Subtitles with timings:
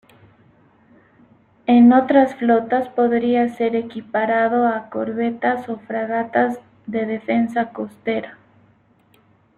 [1.67, 8.35] En otras flotas podría ser equiparado a corbetas o fragatas de defensa costera.